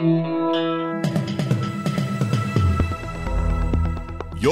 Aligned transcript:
You're 0.00 1.02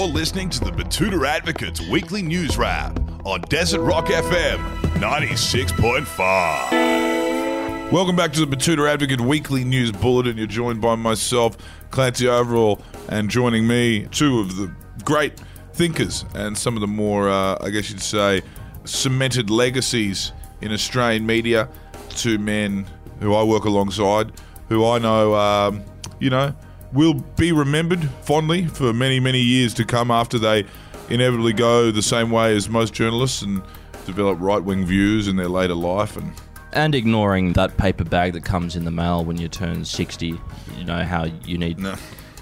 listening 0.07 0.51
to 0.51 0.61
the 0.61 0.71
Betoota 0.71 1.27
Advocates 1.27 1.81
Weekly 1.89 2.21
News 2.21 2.59
Wrap 2.59 3.01
on 3.25 3.41
Desert 3.49 3.81
Rock 3.81 4.09
FM 4.09 4.59
96.5. 5.01 7.91
Welcome 7.91 8.15
back 8.15 8.35
to 8.35 8.45
the 8.45 8.57
Betoota 8.57 8.93
Advocate 8.93 9.23
Weekly 9.23 9.65
News 9.65 9.91
Bulletin. 9.91 10.37
You're 10.37 10.47
joined 10.47 10.83
by 10.83 10.97
myself, 10.97 11.57
Clancy 11.91 12.27
Overell, 12.27 12.83
and 13.09 13.31
joining 13.31 13.67
me, 13.67 14.07
two 14.11 14.41
of 14.41 14.57
the 14.57 14.71
great 15.03 15.41
thinkers 15.73 16.27
and 16.35 16.59
some 16.59 16.75
of 16.75 16.83
the 16.83 16.87
more, 16.87 17.31
uh, 17.31 17.57
I 17.63 17.71
guess 17.71 17.89
you'd 17.89 18.03
say, 18.03 18.43
cemented 18.85 19.49
legacies 19.49 20.33
in 20.61 20.73
Australian 20.73 21.25
media. 21.25 21.71
Two 22.11 22.39
men 22.39 22.87
who 23.21 23.35
I 23.35 23.43
work 23.45 23.65
alongside, 23.65 24.33
who 24.69 24.87
I 24.87 24.99
know, 24.99 25.35
um, 25.35 25.83
you 26.19 26.31
know, 26.31 26.55
will 26.93 27.15
be 27.15 27.53
remembered 27.53 28.09
fondly 28.23 28.67
for 28.67 28.93
many, 28.93 29.21
many 29.21 29.41
years 29.41 29.75
to 29.75 29.85
come 29.85 30.11
after 30.11 30.39
they 30.39 30.65
inevitably 31.11 31.53
go 31.53 31.91
the 31.91 32.03
same 32.03 32.31
way 32.31 32.55
as 32.55 32.69
most 32.69 32.95
journalists 32.95 33.43
and 33.43 33.63
develop 34.07 34.39
right 34.41 34.63
wing 34.63 34.87
views 34.87 35.29
in 35.29 35.37
their 35.37 35.49
later 35.49 35.75
life. 35.75 36.17
And 36.17 36.33
And 36.73 36.95
ignoring 36.95 37.53
that 37.55 37.77
paper 37.77 38.05
bag 38.05 38.33
that 38.35 38.45
comes 38.45 38.77
in 38.77 38.85
the 38.85 38.91
mail 38.91 39.25
when 39.25 39.39
you 39.39 39.49
turn 39.49 39.85
60. 39.85 40.27
You 40.77 40.85
know 40.85 41.05
how 41.05 41.25
you 41.45 41.59
need 41.59 41.79
no. 41.79 41.95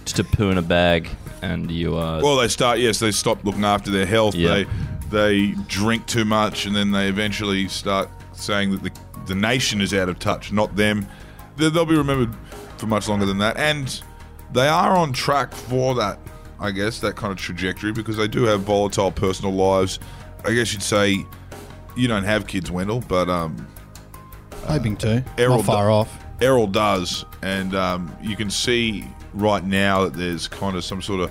to 0.04 0.24
poo 0.24 0.50
in 0.50 0.58
a 0.58 0.62
bag 0.62 1.08
and 1.42 1.70
you 1.70 1.96
are 1.96 2.22
Well, 2.22 2.36
they 2.36 2.48
start. 2.48 2.78
Yes, 2.78 2.98
they 2.98 3.12
stop 3.12 3.44
looking 3.44 3.64
after 3.64 3.90
their 3.90 4.06
health. 4.06 4.34
Yeah. 4.34 4.48
They 4.54 4.66
they 5.08 5.54
drink 5.68 6.06
too 6.06 6.24
much, 6.24 6.66
and 6.66 6.74
then 6.74 6.90
they 6.90 7.08
eventually 7.08 7.68
start 7.68 8.08
saying 8.32 8.72
that 8.72 8.82
the 8.82 8.92
the 9.26 9.34
nation 9.34 9.80
is 9.80 9.92
out 9.92 10.08
of 10.08 10.18
touch, 10.18 10.52
not 10.52 10.74
them. 10.76 11.06
They- 11.56 11.70
They'll 11.70 11.86
be 11.86 11.96
remembered 11.96 12.34
for 12.78 12.86
much 12.86 13.08
longer 13.08 13.26
than 13.26 13.38
that, 13.38 13.56
and 13.56 14.00
they 14.52 14.68
are 14.68 14.96
on 14.96 15.12
track 15.12 15.52
for 15.54 15.94
that. 15.96 16.18
I 16.58 16.70
guess 16.70 17.00
that 17.00 17.16
kind 17.16 17.32
of 17.32 17.38
trajectory 17.38 17.92
because 17.92 18.16
they 18.16 18.28
do 18.28 18.44
have 18.44 18.62
volatile 18.62 19.10
personal 19.12 19.52
lives. 19.52 19.98
I 20.44 20.52
guess 20.54 20.72
you'd 20.72 20.82
say 20.82 21.26
you 21.96 22.08
don't 22.08 22.24
have 22.24 22.46
kids, 22.46 22.70
Wendell, 22.70 23.02
but 23.08 23.28
um, 23.28 23.66
Hoping 24.64 24.96
to. 24.98 25.24
Errol 25.38 25.56
Not 25.58 25.66
far 25.66 25.86
do- 25.86 25.92
off. 25.92 26.24
Errol 26.40 26.66
does, 26.66 27.24
and 27.42 27.74
um, 27.74 28.14
you 28.22 28.36
can 28.36 28.50
see 28.50 29.06
right 29.34 29.64
now 29.64 30.04
that 30.04 30.14
there's 30.14 30.48
kind 30.48 30.76
of 30.76 30.84
some 30.84 31.00
sort 31.02 31.20
of 31.20 31.30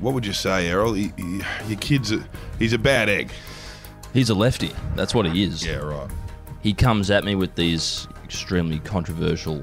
what 0.00 0.12
would 0.12 0.26
you 0.26 0.32
say, 0.32 0.68
Errol? 0.68 0.92
He, 0.92 1.12
he, 1.16 1.40
your 1.68 1.78
kid's 1.78 2.12
a, 2.12 2.22
he's 2.58 2.72
a 2.74 2.78
bad 2.78 3.08
egg. 3.08 3.30
he's 4.12 4.28
a 4.28 4.34
lefty. 4.34 4.72
That's 4.96 5.14
what 5.14 5.24
he 5.26 5.44
is. 5.44 5.64
Yeah, 5.64 5.76
right. 5.76 6.10
He 6.64 6.72
comes 6.72 7.10
at 7.10 7.24
me 7.24 7.34
with 7.34 7.54
these 7.56 8.08
extremely 8.24 8.78
controversial, 8.78 9.62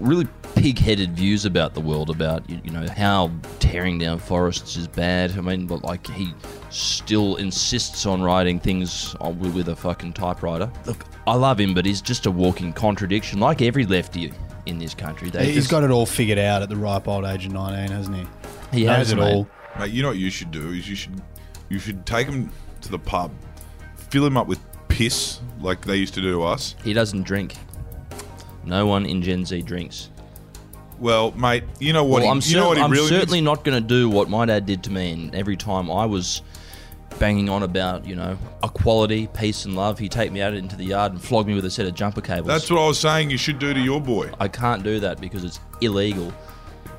really 0.00 0.26
pig-headed 0.54 1.12
views 1.14 1.44
about 1.44 1.74
the 1.74 1.80
world, 1.82 2.08
about 2.08 2.48
you, 2.48 2.58
you 2.64 2.70
know 2.70 2.88
how 2.88 3.30
tearing 3.60 3.98
down 3.98 4.18
forests 4.18 4.74
is 4.78 4.88
bad. 4.88 5.36
I 5.36 5.42
mean, 5.42 5.66
but 5.66 5.84
like 5.84 6.06
he 6.06 6.32
still 6.70 7.36
insists 7.36 8.06
on 8.06 8.22
writing 8.22 8.58
things 8.58 9.14
with, 9.20 9.54
with 9.54 9.68
a 9.68 9.76
fucking 9.76 10.14
typewriter. 10.14 10.72
Look, 10.86 11.04
I 11.26 11.34
love 11.34 11.60
him, 11.60 11.74
but 11.74 11.84
he's 11.84 12.00
just 12.00 12.24
a 12.24 12.30
walking 12.30 12.72
contradiction, 12.72 13.40
like 13.40 13.60
every 13.60 13.84
lefty 13.84 14.32
in 14.64 14.78
this 14.78 14.94
country. 14.94 15.28
They 15.28 15.44
He's 15.46 15.54
just- 15.56 15.70
got 15.70 15.84
it 15.84 15.90
all 15.90 16.06
figured 16.06 16.38
out 16.38 16.62
at 16.62 16.70
the 16.70 16.76
ripe 16.76 17.06
old 17.08 17.26
age 17.26 17.44
of 17.44 17.52
19, 17.52 17.94
hasn't 17.94 18.16
he? 18.16 18.26
he 18.78 18.84
Knows 18.86 18.96
has 18.96 19.12
it 19.12 19.16
mate. 19.16 19.34
all. 19.34 19.48
Mate, 19.78 19.90
you 19.92 20.00
know 20.02 20.08
what 20.08 20.16
you 20.16 20.30
should 20.30 20.50
do 20.50 20.70
is 20.72 20.88
you 20.88 20.96
should 20.96 21.20
you 21.68 21.78
should 21.78 22.06
take 22.06 22.26
him 22.26 22.50
to 22.80 22.90
the 22.90 22.98
pub, 22.98 23.30
fill 23.96 24.24
him 24.24 24.38
up 24.38 24.46
with 24.46 24.58
piss 24.98 25.38
like 25.60 25.84
they 25.84 25.94
used 25.94 26.12
to 26.14 26.20
do 26.20 26.32
to 26.32 26.42
us. 26.42 26.74
He 26.82 26.92
doesn't 26.92 27.22
drink. 27.22 27.54
No 28.64 28.84
one 28.86 29.06
in 29.06 29.22
Gen 29.22 29.44
Z 29.44 29.62
drinks. 29.62 30.10
Well, 30.98 31.30
mate, 31.32 31.62
you 31.78 31.92
know 31.92 32.02
what? 32.02 32.22
well, 32.22 32.22
he, 32.24 32.28
I'm, 32.30 32.36
you 32.38 32.42
cer- 32.42 32.56
know 32.56 32.68
what 32.68 32.76
he 32.78 32.82
I'm 32.82 32.90
really 32.90 33.08
certainly 33.08 33.40
needs? 33.40 33.44
not 33.44 33.64
going 33.64 33.80
to 33.80 33.88
do 33.88 34.10
what 34.10 34.28
my 34.28 34.44
dad 34.44 34.66
did 34.66 34.82
to 34.84 34.90
me. 34.90 35.12
And 35.12 35.34
every 35.36 35.56
time 35.56 35.88
I 35.88 36.04
was 36.04 36.42
banging 37.20 37.48
on 37.48 37.62
about, 37.62 38.06
you 38.06 38.16
know, 38.16 38.36
equality, 38.64 39.28
peace, 39.28 39.64
and 39.64 39.76
love, 39.76 40.00
he'd 40.00 40.10
take 40.10 40.32
me 40.32 40.42
out 40.42 40.52
into 40.54 40.74
the 40.74 40.86
yard 40.86 41.12
and 41.12 41.22
flog 41.22 41.46
me 41.46 41.54
with 41.54 41.64
a 41.64 41.70
set 41.70 41.86
of 41.86 41.94
jumper 41.94 42.20
cables. 42.20 42.48
That's 42.48 42.68
what 42.68 42.80
I 42.80 42.88
was 42.88 42.98
saying. 42.98 43.30
You 43.30 43.38
should 43.38 43.60
do 43.60 43.72
to 43.72 43.80
your 43.80 44.00
boy. 44.00 44.32
I 44.40 44.48
can't 44.48 44.82
do 44.82 44.98
that 44.98 45.20
because 45.20 45.44
it's 45.44 45.60
illegal. 45.80 46.34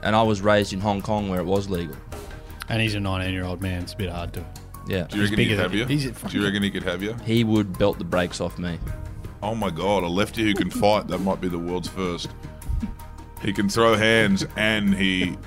And 0.03 0.15
I 0.15 0.23
was 0.23 0.39
raised 0.39 0.71
in 0.71 0.79
Hong 0.79 1.01
Kong 1.01 1.27
where 1.27 1.41
it 1.41 1.45
was 1.45 1.69
legal. 1.69 1.97
And 2.69 2.81
he's 2.81 2.95
a 2.95 2.99
19 3.01 3.33
year 3.33 3.43
old 3.43 3.61
man. 3.61 3.83
It's 3.83 3.93
a 3.93 3.97
bit 3.97 4.09
hard 4.09 4.31
to. 4.33 4.45
Yeah. 4.87 5.03
Do 5.03 5.17
you 5.17 5.23
reckon 5.23 5.37
bigger 5.37 5.49
he'd 5.51 5.55
than 5.55 5.63
have 5.63 5.73
you. 5.73 5.79
you? 5.81 5.85
He's 5.85 6.05
a 6.05 6.11
Do 6.11 6.37
you 6.37 6.43
reckon 6.43 6.63
he 6.63 6.71
could 6.71 6.83
have 6.83 7.03
you? 7.03 7.13
He 7.25 7.43
would 7.43 7.77
belt 7.77 7.97
the 7.99 8.05
brakes 8.05 8.41
off 8.41 8.57
me. 8.57 8.79
Oh 9.41 9.55
my 9.55 9.69
god, 9.69 10.03
a 10.03 10.07
lefty 10.07 10.43
who 10.43 10.53
can 10.53 10.69
fight, 10.69 11.07
that 11.07 11.19
might 11.19 11.39
be 11.39 11.47
the 11.47 11.59
world's 11.59 11.87
first. 11.87 12.29
He 13.41 13.53
can 13.53 13.69
throw 13.69 13.95
hands 13.95 14.45
and 14.57 14.93
he 14.93 15.37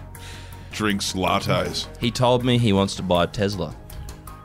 drinks 0.71 1.13
lattes. 1.13 1.87
He 1.99 2.11
told 2.11 2.45
me 2.45 2.57
he 2.57 2.73
wants 2.73 2.95
to 2.97 3.03
buy 3.03 3.25
a 3.25 3.27
Tesla. 3.27 3.77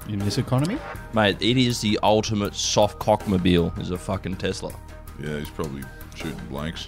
In 0.09 0.19
this 0.19 0.37
economy? 0.37 0.77
Mate, 1.13 1.37
it 1.41 1.57
is 1.57 1.81
the 1.81 1.99
ultimate 2.01 2.55
soft 2.55 2.99
cockmobile, 2.99 3.77
is 3.79 3.91
a 3.91 3.97
fucking 3.97 4.37
Tesla. 4.37 4.73
Yeah, 5.21 5.39
he's 5.39 5.49
probably 5.49 5.83
shooting 6.15 6.39
blanks. 6.49 6.87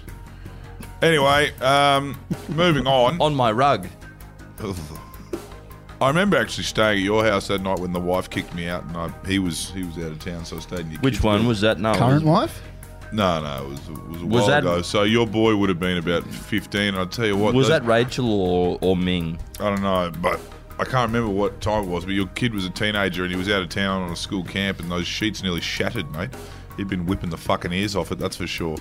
Anyway, 1.02 1.50
um, 1.60 2.18
moving 2.48 2.86
on. 2.86 3.20
On 3.20 3.34
my 3.34 3.52
rug. 3.52 3.88
I 6.00 6.08
remember 6.08 6.36
actually 6.38 6.64
staying 6.64 6.98
at 6.98 7.04
your 7.04 7.24
house 7.24 7.48
that 7.48 7.60
night 7.60 7.78
when 7.78 7.92
the 7.92 8.00
wife 8.00 8.30
kicked 8.30 8.54
me 8.54 8.68
out, 8.68 8.84
and 8.84 8.96
I, 8.96 9.12
he 9.26 9.38
was 9.38 9.70
he 9.70 9.82
was 9.84 9.98
out 9.98 10.12
of 10.12 10.18
town, 10.18 10.44
so 10.44 10.56
I 10.56 10.60
stayed 10.60 10.80
in 10.80 10.90
your 10.92 11.00
Which 11.00 11.14
kids' 11.14 11.24
one 11.24 11.46
was 11.46 11.60
that? 11.60 11.78
No, 11.78 11.92
it 11.92 11.98
Current 11.98 12.24
was- 12.24 12.50
wife? 12.50 12.62
No, 13.12 13.42
no, 13.42 13.64
it 13.64 13.68
was 13.68 13.88
it 13.88 14.08
was 14.08 14.22
a 14.22 14.26
Was 14.26 14.40
while 14.42 14.46
that- 14.48 14.58
ago. 14.60 14.82
So 14.82 15.02
your 15.02 15.26
boy 15.26 15.56
would 15.56 15.68
have 15.68 15.80
been 15.80 15.98
about 15.98 16.24
fifteen. 16.26 16.94
I'll 16.94 17.06
tell 17.06 17.26
you 17.26 17.36
what. 17.36 17.54
Was 17.54 17.68
those- 17.68 17.80
that 17.80 17.84
Rachel 17.86 18.30
or, 18.40 18.78
or 18.80 18.96
Ming? 18.96 19.38
I 19.58 19.64
don't 19.68 19.82
know, 19.82 20.10
but 20.22 20.40
I 20.78 20.84
can't 20.84 21.08
remember 21.12 21.28
what 21.28 21.60
time 21.60 21.84
it 21.84 21.88
was. 21.88 22.04
But 22.06 22.14
your 22.14 22.28
kid 22.28 22.54
was 22.54 22.64
a 22.64 22.70
teenager 22.70 23.22
and 23.24 23.30
he 23.32 23.36
was 23.36 23.50
out 23.50 23.60
of 23.62 23.68
town 23.68 24.02
on 24.02 24.10
a 24.10 24.16
school 24.16 24.44
camp, 24.44 24.80
and 24.80 24.90
those 24.90 25.06
sheets 25.06 25.42
nearly 25.42 25.60
shattered, 25.60 26.10
mate. 26.12 26.30
He'd 26.76 26.88
been 26.88 27.04
whipping 27.04 27.28
the 27.30 27.36
fucking 27.36 27.72
ears 27.72 27.94
off 27.94 28.10
it, 28.12 28.18
that's 28.18 28.36
for 28.36 28.46
sure. 28.46 28.76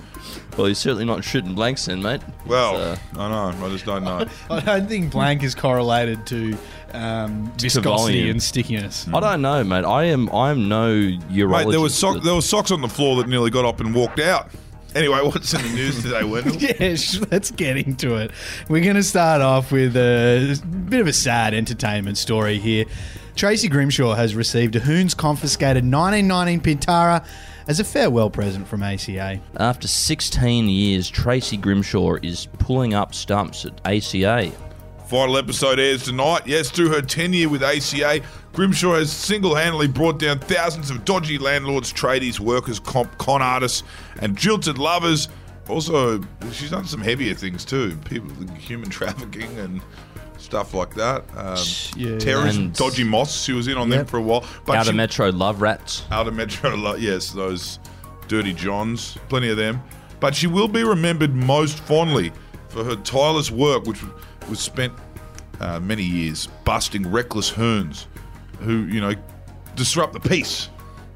Well, 0.57 0.67
he's 0.67 0.77
certainly 0.77 1.05
not 1.05 1.23
shooting 1.23 1.53
blanks 1.53 1.85
then, 1.87 2.01
mate. 2.01 2.21
Well, 2.45 2.93
It's, 2.93 3.01
uh, 3.17 3.19
I 3.21 3.29
know, 3.51 3.65
I 3.65 3.69
just 3.69 3.85
don't 3.85 4.03
know. 4.05 4.25
I 4.49 4.59
don't 4.61 4.87
think 4.87 5.11
blank 5.11 5.43
is 5.43 5.53
correlated 5.55 6.25
to 6.27 6.57
um, 6.93 7.51
viscosity 7.57 7.81
volume. 7.89 8.29
and 8.31 8.43
stickiness. 8.43 9.07
I 9.13 9.19
don't 9.19 9.41
know, 9.41 9.63
mate. 9.63 9.83
I 9.85 10.05
am 10.05 10.29
I 10.33 10.51
am 10.51 10.69
no 10.69 10.91
urologist. 10.93 11.65
Mate, 11.65 11.71
there 11.71 11.81
was 11.81 11.93
sock, 11.95 12.15
but- 12.15 12.23
there 12.23 12.35
was 12.35 12.47
socks 12.47 12.71
on 12.71 12.81
the 12.81 12.87
floor 12.89 13.17
that 13.17 13.27
nearly 13.27 13.49
got 13.49 13.65
up 13.65 13.79
and 13.79 13.93
walked 13.93 14.19
out. 14.19 14.49
Anyway, 14.95 15.19
what's 15.23 15.53
in 15.53 15.61
the 15.61 15.69
news 15.69 16.01
today, 16.01 16.23
Wendell? 16.23 16.55
Yeah, 16.59 16.95
sh- 16.95 17.19
let's 17.31 17.51
get 17.51 17.77
into 17.77 18.15
it. 18.15 18.31
We're 18.69 18.83
going 18.83 18.95
to 18.95 19.03
start 19.03 19.41
off 19.41 19.71
with 19.71 19.95
a 19.95 20.59
bit 20.89 20.99
of 21.01 21.07
a 21.07 21.13
sad 21.13 21.53
entertainment 21.53 22.17
story 22.17 22.57
here. 22.59 22.85
Tracy 23.39 23.69
Grimshaw 23.69 24.15
has 24.15 24.35
received 24.35 24.75
a 24.75 24.81
Hoons 24.81 25.13
confiscated 25.15 25.85
1919 25.85 26.59
Pintara 26.59 27.25
as 27.69 27.79
a 27.79 27.85
farewell 27.85 28.29
present 28.29 28.67
from 28.67 28.83
ACA. 28.83 29.39
After 29.55 29.87
16 29.87 30.67
years, 30.67 31.09
Tracy 31.09 31.55
Grimshaw 31.55 32.15
is 32.15 32.47
pulling 32.57 32.93
up 32.93 33.15
stumps 33.15 33.63
at 33.63 33.79
ACA. 33.85 34.51
Final 35.07 35.37
episode 35.37 35.79
airs 35.79 36.03
tonight. 36.03 36.47
Yes, 36.47 36.69
through 36.69 36.89
her 36.89 37.01
tenure 37.01 37.47
with 37.47 37.63
ACA, 37.63 38.19
Grimshaw 38.51 38.95
has 38.95 39.09
single 39.09 39.55
handedly 39.55 39.87
brought 39.87 40.19
down 40.19 40.39
thousands 40.39 40.89
of 40.89 41.05
dodgy 41.05 41.37
landlords, 41.37 41.93
tradies, 41.93 42.41
workers, 42.41 42.77
comp, 42.77 43.17
con 43.19 43.41
artists, 43.41 43.83
and 44.21 44.37
jilted 44.37 44.77
lovers. 44.77 45.29
Also, 45.69 46.19
she's 46.51 46.71
done 46.71 46.83
some 46.83 46.99
heavier 46.99 47.35
things 47.35 47.63
too 47.63 47.95
people, 48.03 48.31
human 48.57 48.89
trafficking 48.89 49.57
and 49.59 49.81
stuff 50.49 50.73
like 50.73 50.95
that. 50.95 51.23
Um, 51.37 51.57
Yeah. 51.95 52.17
terrorism, 52.17 52.63
And- 52.65 52.73
dodgy 52.73 53.03
moss. 53.03 53.43
She 53.43 53.53
was 53.53 53.67
in 53.67 53.77
on 53.77 53.89
them 53.89 54.05
for 54.07 54.17
a 54.17 54.21
while. 54.21 54.43
But 54.65 54.77
Outer 54.77 54.89
she- 54.91 54.97
Metro 54.97 55.29
Love 55.31 55.61
Rats. 55.61 56.03
Outer 56.11 56.31
Metro, 56.31 56.75
lo- 56.75 56.95
yes, 56.95 57.29
those 57.31 57.77
dirty 58.27 58.53
Johns, 58.53 59.17
plenty 59.29 59.49
of 59.49 59.57
them. 59.57 59.81
But 60.19 60.33
she 60.35 60.47
will 60.47 60.67
be 60.67 60.83
remembered 60.83 61.35
most 61.35 61.77
fondly 61.79 62.31
for 62.69 62.83
her 62.83 62.95
tireless 62.95 63.51
work, 63.51 63.85
which 63.85 63.99
was 64.49 64.59
spent 64.59 64.91
uh, 65.61 65.79
many 65.79 66.03
years 66.03 66.47
busting 66.65 67.09
reckless 67.11 67.49
hoons 67.49 68.07
who, 68.61 68.85
you 68.85 68.99
know, 69.01 69.13
disrupt 69.75 70.13
the 70.13 70.19
peace 70.19 70.69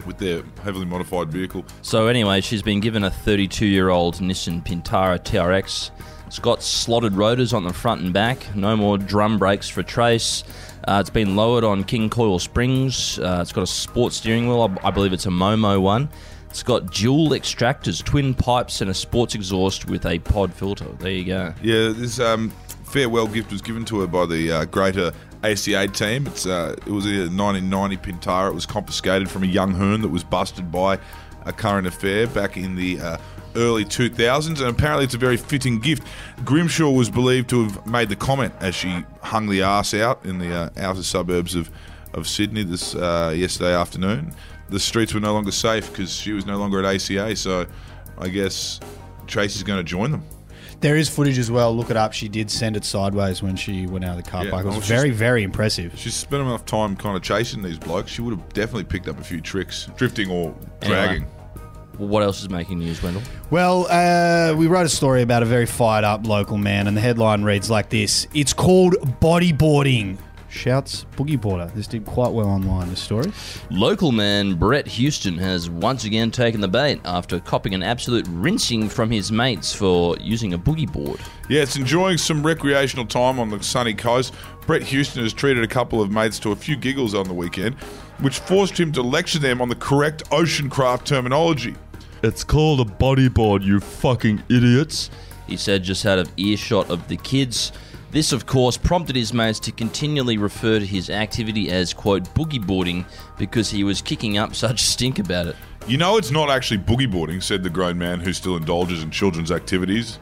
with 0.05 0.17
their 0.17 0.44
heavily 0.63 0.85
modified 0.85 1.29
vehicle. 1.29 1.65
So 1.81 2.07
anyway, 2.07 2.41
she's 2.41 2.61
been 2.61 2.79
given 2.79 3.03
a 3.03 3.09
32-year-old 3.09 4.15
Nissan 4.15 4.65
Pintara 4.65 5.19
TRX. 5.19 5.91
It's 6.27 6.39
got 6.39 6.63
slotted 6.63 7.13
rotors 7.13 7.53
on 7.53 7.63
the 7.63 7.73
front 7.73 8.01
and 8.01 8.11
back. 8.13 8.55
No 8.55 8.75
more 8.75 8.97
drum 8.97 9.38
brakes 9.38 9.69
for 9.69 9.83
Trace. 9.83 10.44
Uh, 10.88 10.97
it's 11.00 11.09
been 11.09 11.35
lowered 11.35 11.63
on 11.63 11.83
King 11.83 12.09
Coil 12.09 12.39
springs. 12.39 13.19
Uh, 13.19 13.39
it's 13.41 13.53
got 13.53 13.61
a 13.61 13.67
sport 13.67 14.13
steering 14.13 14.47
wheel. 14.47 14.77
I, 14.83 14.88
I 14.88 14.91
believe 14.91 15.13
it's 15.13 15.25
a 15.25 15.29
Momo 15.29 15.81
one. 15.81 16.09
It's 16.49 16.63
got 16.63 16.91
dual 16.91 17.29
extractors, 17.29 18.03
twin 18.03 18.33
pipes, 18.33 18.81
and 18.81 18.91
a 18.91 18.94
sports 18.94 19.33
exhaust 19.33 19.88
with 19.88 20.06
a 20.06 20.19
pod 20.19 20.53
filter. 20.53 20.85
There 20.99 21.11
you 21.11 21.25
go. 21.25 21.53
Yeah, 21.63 21.94
this 21.95 22.19
um, 22.19 22.51
farewell 22.85 23.27
gift 23.27 23.51
was 23.51 23.61
given 23.61 23.85
to 23.85 24.01
her 24.01 24.07
by 24.07 24.25
the 24.25 24.51
uh, 24.51 24.65
greater 24.65 25.11
ACA 25.44 25.88
team. 25.88 26.28
It's 26.28 26.45
uh, 26.45 26.75
it 26.86 26.92
was 26.92 27.06
a 27.06 27.30
1990 27.30 27.98
Pintara. 27.98 28.50
It 28.50 28.56
was 28.56 28.66
confiscated 28.66 29.30
from 29.30 29.44
a 29.44 29.48
young 29.48 29.74
hoon 29.74 30.01
that 30.01 30.10
was 30.10 30.24
busted 30.24 30.72
by 30.72 31.00
a 31.45 31.51
current 31.51 31.88
affair 31.88 32.28
back 32.28 32.57
in 32.57 32.75
the 32.75 33.00
uh, 33.00 33.18
early 33.56 33.86
2000s, 33.86 34.48
and 34.48 34.62
apparently 34.62 35.06
it's 35.06 35.13
a 35.13 35.18
very 35.18 35.38
fitting 35.38 35.80
gift. 35.80 36.04
Grimshaw 36.44 36.90
was 36.90 37.10
believed 37.10 37.50
to 37.50 37.66
have 37.66 37.86
made 37.86 38.10
the 38.10 38.16
comment 38.16 38.54
as 38.60 38.74
she 38.75 39.04
hung 39.22 39.48
the 39.48 39.62
ass 39.62 39.94
out 39.94 40.25
in 40.25 40.40
the 40.40 40.54
uh, 40.54 40.69
outer 40.78 41.04
suburbs 41.04 41.56
of, 41.56 41.69
of 42.13 42.28
Sydney 42.28 42.63
this 42.63 42.95
uh, 42.95 43.34
yesterday 43.36 43.75
afternoon. 43.75 44.34
The 44.69 44.80
streets 44.80 45.13
were 45.13 45.19
no 45.19 45.34
longer 45.34 45.51
safe 45.51 45.92
because 45.92 46.16
she 46.16 46.31
was 46.31 46.45
no 46.45 46.57
longer 46.57 46.84
at 46.84 46.95
ACA, 46.95 47.36
so 47.36 47.68
I 48.18 48.30
guess 48.30 48.80
Tracy's 49.28 49.63
going 49.63 49.80
to 49.80 49.84
join 49.84 50.12
them. 50.12 50.24
There 50.83 50.97
is 50.97 51.07
footage 51.07 51.39
as 51.39 51.50
well. 51.50 51.74
Look 51.74 51.89
it 51.91 51.95
up. 51.95 52.12
She 52.12 52.27
did 52.27 52.51
send 52.51 52.75
it 52.75 52.83
sideways 52.83 53.41
when 53.41 53.56
she 53.56 53.88
went 53.88 54.03
out 54.03 54.18
of 54.18 54.25
the 54.25 54.30
car 54.30 54.44
Yeah, 54.44 54.51
park. 54.51 54.65
It 54.65 54.68
I 54.68 54.71
was 54.71 54.80
was 54.80 54.88
very, 54.88 55.12
very 55.12 55.41
impressive. 55.41 55.97
She's 55.97 56.13
spent 56.13 56.44
enough 56.44 56.65
time 56.65 56.97
kind 56.97 57.15
of 57.15 57.24
chasing 57.24 57.62
these 57.63 57.80
blokes. 57.80 58.12
She 58.12 58.21
would 58.21 58.38
have 58.38 58.50
definitely 58.51 58.83
picked 58.83 59.07
up 59.07 59.18
a 59.18 59.24
few 59.24 59.39
tricks, 59.39 59.88
drifting 59.95 60.30
or 60.30 60.53
dragging. 60.81 61.25
Well, 61.97 62.09
what 62.09 62.21
else 62.21 62.41
is 62.41 62.50
making 62.50 62.80
news, 62.80 63.01
Wendell? 63.01 63.21
Well, 63.50 63.88
uh, 63.89 64.56
we 64.57 64.68
wrote 64.68 64.85
a 64.85 64.89
story 64.89 65.21
about 65.21 65.41
a 65.41 65.45
very 65.45 65.65
fired 65.68 66.03
up 66.03 66.27
local 66.27 66.57
man, 66.57 66.88
and 66.88 66.97
the 66.97 67.01
headline 67.01 67.44
reads 67.44 67.69
like 67.69 67.89
this 67.89 68.27
It's 68.33 68.51
called 68.51 68.95
bodyboarding. 69.21 70.18
Shouts 70.53 71.05
Boogie 71.17 71.39
Boarder. 71.39 71.71
This 71.75 71.88
did 71.88 72.05
quite 72.05 72.31
well 72.31 72.47
online, 72.47 72.89
this 72.89 73.01
story. 73.01 73.31
Local 73.71 74.11
man 74.11 74.55
Brett 74.55 74.88
Houston 74.88 75.38
has 75.39 75.69
once 75.69 76.05
again 76.05 76.31
taken 76.31 76.61
the 76.61 76.67
bait 76.67 77.01
after 77.03 77.39
copping 77.39 77.73
an 77.73 77.81
absolute 77.81 78.27
rinsing 78.29 78.88
from 78.88 79.09
his 79.09 79.31
mates 79.31 79.73
for 79.73 80.15
using 80.19 80.53
a 80.53 80.57
boogie 80.57 80.91
board. 80.91 81.19
Yeah, 81.50 81.63
it's 81.63 81.75
enjoying 81.75 82.17
some 82.17 82.45
recreational 82.45 83.05
time 83.05 83.39
on 83.39 83.50
the 83.50 83.61
sunny 83.63 83.94
coast. 83.94 84.33
Brett 84.67 84.83
Houston 84.83 85.23
has 85.23 85.33
treated 85.33 85.63
a 85.63 85.67
couple 85.67 86.01
of 86.01 86.11
mates 86.11 86.39
to 86.39 86.51
a 86.51 86.56
few 86.56 86.75
giggles 86.75 87.15
on 87.15 87.27
the 87.27 87.33
weekend, 87.33 87.75
which 88.19 88.39
forced 88.39 88.79
him 88.79 88.91
to 88.94 89.01
lecture 89.01 89.39
them 89.39 89.61
on 89.61 89.69
the 89.69 89.75
correct 89.75 90.23
ocean 90.31 90.69
craft 90.69 91.07
terminology. 91.07 91.75
It's 92.21 92.44
called 92.44 92.79
a 92.79 92.85
bodyboard, 92.85 93.63
you 93.63 93.79
fucking 93.79 94.44
idiots. 94.49 95.09
He 95.47 95.57
said 95.57 95.83
just 95.83 96.06
out 96.06 96.19
of 96.19 96.31
earshot 96.38 96.89
of 96.89 97.07
the 97.09 97.17
kids. 97.17 97.73
This, 98.13 98.31
of 98.31 98.45
course, 98.45 98.77
prompted 98.77 99.15
his 99.15 99.33
mates 99.33 99.60
to 99.62 99.71
continually 99.71 100.38
refer 100.38 100.77
to 100.77 100.86
his 100.86 101.10
activity 101.10 101.71
as, 101.71 101.95
quote, 101.95 102.24
boogie 102.36 102.63
boarding 102.63 103.07
because 103.39 103.71
he 103.71 103.83
was 103.83 104.04
kicking 104.04 104.38
up 104.38 104.54
such 104.54 104.81
stink 104.83 105.18
about 105.18 105.48
it. 105.48 105.56
You 105.88 105.98
know, 105.98 106.18
it's 106.18 106.30
not 106.30 106.51
actually 106.51 106.77
boogie 106.77 107.12
boarding, 107.12 107.42
said 107.42 107.63
the 107.63 107.71
grown 107.71 107.98
man 107.98 108.19
who 108.19 108.31
still 108.31 108.56
indulges 108.56 109.01
in 109.01 109.10
children's 109.10 109.51
activities. 109.51 110.19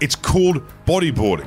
It's 0.00 0.16
called 0.16 0.62
bodyboarding. 0.86 1.46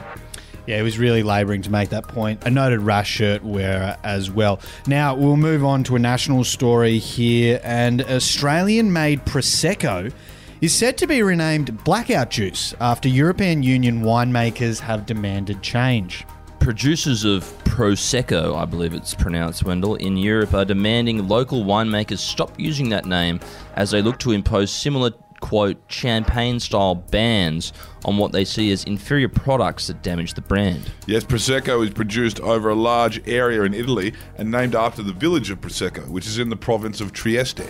Yeah, 0.68 0.78
he 0.78 0.84
was 0.84 1.00
really 1.00 1.24
labouring 1.24 1.64
to 1.64 1.72
make 1.72 1.90
that 1.90 2.08
point. 2.08 2.46
A 2.46 2.52
noted 2.52 2.82
rash 2.82 3.10
shirt 3.10 3.44
wearer 3.44 3.98
as 4.04 4.30
well. 4.30 4.60
Now, 4.86 5.16
we'll 5.16 5.38
move 5.38 5.66
on 5.66 5.84
to 5.86 5.96
a 5.96 6.00
national 6.00 6.44
story 6.44 7.00
here, 7.00 7.60
and 7.64 8.04
Australian 8.04 8.94
made 8.94 9.26
Prosecco 9.26 10.14
is 10.64 10.74
said 10.74 10.98
to 10.98 11.06
be 11.06 11.22
renamed 11.22 11.84
Blackout 11.84 12.30
Juice 12.30 12.74
after 12.80 13.10
European 13.10 13.64
Union 13.64 14.02
winemakers 14.02 14.80
have 14.80 15.06
demanded 15.06 15.62
change. 15.62 16.26
Producers 16.62 17.26
of 17.26 17.44
Prosecco, 17.66 18.56
I 18.56 18.64
believe 18.64 18.94
it's 18.94 19.14
pronounced, 19.14 19.66
Wendell, 19.66 19.96
in 19.96 20.16
Europe 20.16 20.54
are 20.54 20.64
demanding 20.64 21.28
local 21.28 21.66
winemakers 21.66 22.20
stop 22.20 22.58
using 22.58 22.88
that 22.92 23.04
name 23.04 23.42
as 23.76 23.92
they 23.92 24.02
look 24.02 24.20
to 24.20 24.32
impose 24.32 24.72
similar, 24.72 25.12
quote, 25.42 25.76
champagne 25.90 26.62
style 26.62 26.96
bans 26.96 27.74
on 28.06 28.16
what 28.16 28.32
they 28.32 28.46
see 28.46 28.72
as 28.72 28.86
inferior 28.86 29.28
products 29.28 29.88
that 29.88 30.02
damage 30.02 30.34
the 30.34 30.42
brand. 30.42 30.90
Yes, 31.08 31.26
Prosecco 31.26 31.84
is 31.86 31.90
produced 31.90 32.40
over 32.40 32.70
a 32.70 32.76
large 32.76 33.28
area 33.28 33.64
in 33.64 33.74
Italy 33.74 34.14
and 34.38 34.50
named 34.50 34.76
after 34.76 35.04
the 35.04 35.12
village 35.12 35.50
of 35.50 35.60
Prosecco, 35.60 36.08
which 36.08 36.26
is 36.26 36.40
in 36.40 36.48
the 36.48 36.56
province 36.56 37.02
of 37.02 37.12
Trieste. 37.12 37.70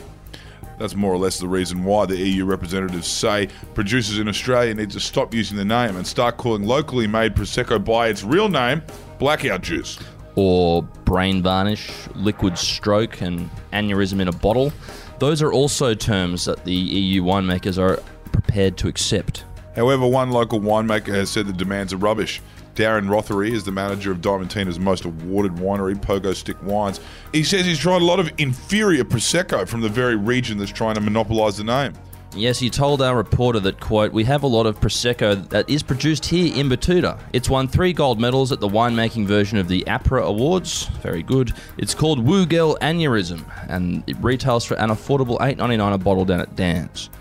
That's 0.78 0.96
more 0.96 1.14
or 1.14 1.18
less 1.18 1.40
the 1.40 1.48
reason 1.48 1.84
why 1.84 2.06
the 2.06 2.18
EU 2.18 2.46
representatives 2.46 3.08
say 3.08 3.48
producers 3.74 4.20
in 4.20 4.28
Australia 4.28 4.74
need 4.74 4.92
to 4.92 5.00
stop 5.00 5.34
using 5.34 5.58
the 5.58 5.66
name 5.66 5.96
and 5.96 6.06
start 6.06 6.38
calling 6.38 6.64
locally 6.64 7.08
made 7.08 7.36
Prosecco 7.36 7.84
by 7.84 8.08
its 8.08 8.24
real 8.24 8.50
name, 8.50 8.82
Blackout 9.20 9.62
Juice. 9.62 10.00
Or 10.36 10.82
brain 11.06 11.44
varnish, 11.44 11.92
liquid 12.16 12.58
stroke, 12.58 13.22
and 13.22 13.50
aneurysm 13.72 14.20
in 14.20 14.28
a 14.28 14.32
bottle. 14.32 14.74
Those 15.20 15.42
are 15.42 15.54
also 15.54 15.94
terms 15.94 16.46
that 16.46 16.66
the 16.66 16.74
EU 16.74 17.24
winemakers 17.24 17.78
are 17.78 18.02
prepared 18.32 18.78
to 18.78 18.88
accept. 18.88 19.46
However, 19.76 20.08
one 20.08 20.32
local 20.32 20.60
winemaker 20.60 21.14
has 21.14 21.30
said 21.30 21.48
the 21.48 21.54
demands 21.54 21.94
are 21.94 21.98
rubbish. 21.98 22.42
Darren 22.76 23.08
Rothery 23.08 23.52
is 23.52 23.64
the 23.64 23.72
manager 23.72 24.12
of 24.12 24.20
Diamantina's 24.20 24.80
most 24.80 25.06
awarded 25.06 25.54
winery, 25.54 25.96
Pogo 25.96 26.34
Stick 26.36 26.62
Wines. 26.64 27.00
He 27.32 27.44
says 27.44 27.66
he's 27.66 27.78
tried 27.80 28.02
a 28.02 28.06
lot 28.06 28.20
of 28.20 28.32
inferior 28.40 29.04
Prosecco 29.04 29.68
from 29.68 29.82
the 29.82 29.90
very 29.90 30.16
region 30.16 30.58
that's 30.58 30.72
trying 30.72 30.96
to 30.96 31.02
monopolise 31.02 31.58
the 31.58 31.64
name. 31.64 31.94
Yes, 32.36 32.58
he 32.58 32.72
told 32.72 33.00
our 33.04 33.16
reporter 33.16 33.60
that, 33.60 33.80
quote, 33.80 34.12
we 34.12 34.24
have 34.24 34.42
a 34.42 34.48
lot 34.48 34.66
of 34.66 34.80
Prosecco 34.80 35.48
that 35.50 35.70
is 35.70 35.84
produced 35.84 36.26
here 36.26 36.52
in 36.56 36.68
Betoota. 36.68 37.20
It's 37.32 37.48
won 37.48 37.68
three 37.68 37.94
gold 37.94 38.20
medals 38.20 38.52
at 38.52 38.60
the 38.60 38.68
winemaking 38.68 39.28
version 39.28 39.60
of 39.60 39.68
the 39.68 39.84
APRA 39.86 40.24
Awards. 40.24 40.88
Very 41.04 41.22
good. 41.22 41.54
It's 41.78 41.94
called 41.94 42.26
Woogel 42.26 42.80
Aneurysm, 42.80 43.44
and 43.70 44.04
it 44.08 44.18
retails 44.20 44.66
for 44.66 44.74
an 44.80 44.90
affordable 44.90 45.38
eight 45.46 45.60
ninety 45.60 45.78
nine 45.78 45.94
a 45.94 46.00
bottle 46.00 46.26
down 46.26 46.42
at 46.42 46.56
Dan's. 46.56 47.12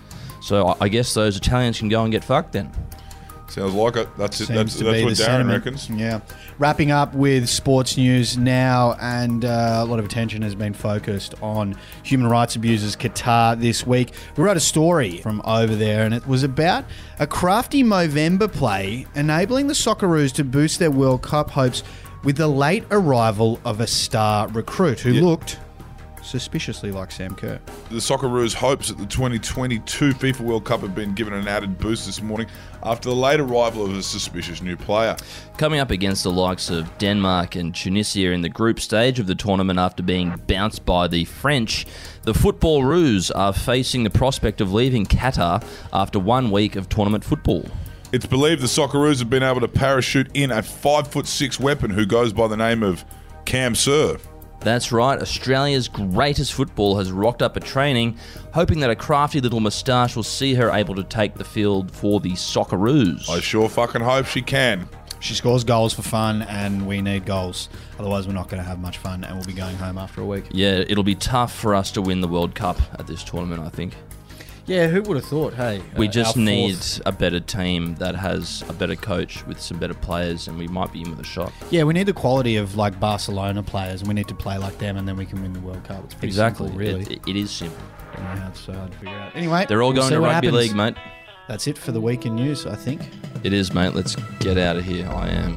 So 0.40 0.68
I- 0.68 0.76
I 0.86 0.88
guess 0.88 1.12
those 1.12 1.36
Italians 1.36 1.78
can 1.78 1.90
go 1.90 2.02
and 2.04 2.10
get 2.10 2.24
fucked 2.24 2.52
then. 2.52 2.70
Sounds 3.52 3.74
like 3.74 3.96
it. 3.96 4.08
That's 4.16 4.40
it. 4.40 4.48
That's, 4.48 4.76
that's 4.76 5.02
what 5.02 5.12
Darren 5.12 5.16
sentiment. 5.16 5.50
reckons. 5.50 5.90
Yeah. 5.90 6.20
Wrapping 6.58 6.90
up 6.90 7.14
with 7.14 7.50
sports 7.50 7.98
news 7.98 8.38
now, 8.38 8.96
and 8.98 9.44
uh, 9.44 9.80
a 9.80 9.84
lot 9.84 9.98
of 9.98 10.06
attention 10.06 10.40
has 10.40 10.54
been 10.54 10.72
focused 10.72 11.34
on 11.42 11.76
human 12.02 12.30
rights 12.30 12.56
abusers 12.56 12.96
Qatar 12.96 13.60
this 13.60 13.86
week. 13.86 14.14
We 14.38 14.44
wrote 14.44 14.56
a 14.56 14.60
story 14.60 15.18
from 15.18 15.42
over 15.44 15.76
there, 15.76 16.06
and 16.06 16.14
it 16.14 16.26
was 16.26 16.44
about 16.44 16.86
a 17.18 17.26
crafty 17.26 17.84
Movember 17.84 18.50
play 18.50 19.06
enabling 19.14 19.66
the 19.66 19.74
Socceroos 19.74 20.32
to 20.32 20.44
boost 20.44 20.78
their 20.78 20.90
World 20.90 21.20
Cup 21.20 21.50
hopes 21.50 21.82
with 22.24 22.36
the 22.38 22.48
late 22.48 22.84
arrival 22.90 23.60
of 23.66 23.80
a 23.80 23.86
star 23.86 24.48
recruit 24.48 25.00
who 25.00 25.12
looked 25.12 25.58
suspiciously 26.22 26.90
like 26.90 27.10
Sam 27.10 27.34
Kerr. 27.34 27.60
The 27.90 27.96
Socceroos' 27.96 28.54
hopes 28.54 28.90
at 28.90 28.98
the 28.98 29.06
2022 29.06 30.14
FIFA 30.14 30.40
World 30.40 30.64
Cup 30.64 30.80
have 30.80 30.94
been 30.94 31.14
given 31.14 31.34
an 31.34 31.48
added 31.48 31.78
boost 31.78 32.06
this 32.06 32.22
morning 32.22 32.46
after 32.82 33.08
the 33.08 33.14
late 33.14 33.40
arrival 33.40 33.84
of 33.84 33.96
a 33.96 34.02
suspicious 34.02 34.62
new 34.62 34.76
player. 34.76 35.16
Coming 35.56 35.80
up 35.80 35.90
against 35.90 36.22
the 36.22 36.32
likes 36.32 36.70
of 36.70 36.96
Denmark 36.98 37.56
and 37.56 37.74
Tunisia 37.74 38.32
in 38.32 38.42
the 38.42 38.48
group 38.48 38.80
stage 38.80 39.18
of 39.18 39.26
the 39.26 39.34
tournament 39.34 39.78
after 39.78 40.02
being 40.02 40.40
bounced 40.46 40.84
by 40.84 41.08
the 41.08 41.24
French, 41.24 41.86
the 42.22 42.34
Football 42.34 42.84
Roos 42.84 43.30
are 43.30 43.52
facing 43.52 44.04
the 44.04 44.10
prospect 44.10 44.60
of 44.60 44.72
leaving 44.72 45.06
Qatar 45.06 45.64
after 45.92 46.18
one 46.18 46.50
week 46.50 46.76
of 46.76 46.88
tournament 46.88 47.24
football. 47.24 47.64
It's 48.12 48.26
believed 48.26 48.60
the 48.60 48.66
Socceroos 48.66 49.20
have 49.20 49.30
been 49.30 49.42
able 49.42 49.60
to 49.60 49.68
parachute 49.68 50.30
in 50.34 50.50
a 50.50 50.62
five 50.62 51.08
foot 51.08 51.26
six 51.26 51.58
weapon 51.58 51.90
who 51.90 52.04
goes 52.04 52.32
by 52.32 52.46
the 52.46 52.56
name 52.56 52.82
of 52.82 53.04
Cam 53.46 53.74
Sir. 53.74 54.18
That's 54.62 54.92
right, 54.92 55.20
Australia's 55.20 55.88
greatest 55.88 56.52
football 56.52 56.96
has 56.98 57.10
rocked 57.10 57.42
up 57.42 57.56
at 57.56 57.64
training, 57.64 58.16
hoping 58.54 58.78
that 58.80 58.90
a 58.90 58.96
crafty 58.96 59.40
little 59.40 59.58
moustache 59.58 60.14
will 60.14 60.22
see 60.22 60.54
her 60.54 60.70
able 60.70 60.94
to 60.94 61.02
take 61.02 61.34
the 61.34 61.44
field 61.44 61.90
for 61.90 62.20
the 62.20 62.32
Socceroos. 62.32 63.28
I 63.28 63.40
sure 63.40 63.68
fucking 63.68 64.02
hope 64.02 64.26
she 64.26 64.40
can. 64.40 64.88
She 65.18 65.34
scores 65.34 65.64
goals 65.64 65.94
for 65.94 66.02
fun, 66.02 66.42
and 66.42 66.86
we 66.86 67.00
need 67.00 67.26
goals. 67.26 67.68
Otherwise, 67.98 68.26
we're 68.28 68.34
not 68.34 68.48
going 68.48 68.62
to 68.62 68.68
have 68.68 68.78
much 68.78 68.98
fun, 68.98 69.24
and 69.24 69.36
we'll 69.36 69.46
be 69.46 69.52
going 69.52 69.76
home 69.76 69.98
after 69.98 70.20
a 70.20 70.26
week. 70.26 70.44
Yeah, 70.52 70.84
it'll 70.88 71.04
be 71.04 71.14
tough 71.16 71.52
for 71.52 71.74
us 71.74 71.90
to 71.92 72.02
win 72.02 72.20
the 72.20 72.28
World 72.28 72.54
Cup 72.54 72.80
at 72.98 73.06
this 73.08 73.24
tournament, 73.24 73.62
I 73.62 73.68
think. 73.68 73.94
Yeah, 74.66 74.86
who 74.86 75.02
would 75.02 75.16
have 75.16 75.26
thought? 75.26 75.54
Hey, 75.54 75.82
We 75.96 76.06
uh, 76.06 76.10
just 76.10 76.36
need 76.36 76.76
fourth- 76.76 77.02
a 77.04 77.10
better 77.12 77.40
team 77.40 77.96
that 77.96 78.14
has 78.14 78.62
a 78.68 78.72
better 78.72 78.94
coach 78.94 79.44
with 79.46 79.60
some 79.60 79.78
better 79.78 79.94
players, 79.94 80.46
and 80.46 80.56
we 80.56 80.68
might 80.68 80.92
be 80.92 81.00
in 81.02 81.10
with 81.10 81.18
a 81.20 81.24
shot. 81.24 81.52
Yeah, 81.70 81.82
we 81.82 81.94
need 81.94 82.06
the 82.06 82.12
quality 82.12 82.56
of 82.56 82.76
like 82.76 83.00
Barcelona 83.00 83.62
players, 83.64 84.00
and 84.02 84.08
we 84.08 84.14
need 84.14 84.28
to 84.28 84.34
play 84.36 84.58
like 84.58 84.78
them, 84.78 84.96
and 84.96 85.06
then 85.08 85.16
we 85.16 85.26
can 85.26 85.42
win 85.42 85.52
the 85.52 85.60
World 85.60 85.82
Cup. 85.84 86.04
It's 86.04 86.14
pretty 86.14 86.28
Exactly. 86.28 86.68
simple, 86.68 86.78
really. 86.78 87.02
It- 87.12 87.22
it 87.26 87.36
is 87.36 87.50
simple. 87.50 87.76
I 88.12 88.16
don't 88.16 88.24
know 88.24 88.40
how 88.42 88.48
it's 88.48 88.66
hard 88.66 88.92
to 88.92 88.98
figure 88.98 89.14
out. 89.18 89.34
Anyway, 89.34 89.66
They're 89.68 89.82
all 89.82 89.92
we'll 89.92 90.02
going 90.02 90.12
to 90.12 90.20
what 90.20 90.28
rugby 90.30 90.46
happens. 90.48 90.68
league, 90.68 90.76
mate. 90.76 90.94
That's 91.48 91.66
it 91.66 91.76
for 91.76 91.90
the 91.90 92.00
week 92.00 92.24
in 92.24 92.36
news, 92.36 92.64
I 92.66 92.76
think. 92.76 93.00
It 93.42 93.52
is, 93.52 93.74
mate. 93.74 93.94
Let's 93.94 94.14
get 94.38 94.58
out 94.58 94.76
of 94.76 94.84
here. 94.84 95.08
I 95.08 95.28
am 95.28 95.56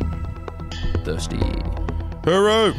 thirsty. 1.03 1.37
Hooroo! 2.23 2.73